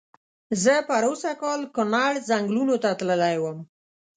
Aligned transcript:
زه 0.63 0.73
پرو 0.87 1.13
سږ 1.21 1.35
کال 1.41 1.61
کونړ 1.75 2.11
ځنګلونو 2.29 2.75
ته 2.83 2.89
تللی 2.99 3.35
وم. 3.39 3.57